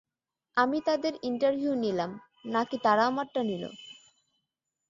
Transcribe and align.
আমি 0.57 0.77
তাদের 0.81 1.13
ইন্টারভিউ 1.23 1.73
নিলাম, 1.75 2.11
না-কি 2.45 2.77
তারা 2.83 3.03
আমারটা 3.07 3.41
নিলো? 3.43 3.69